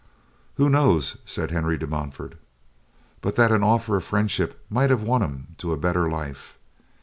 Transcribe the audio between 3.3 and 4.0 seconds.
that an offer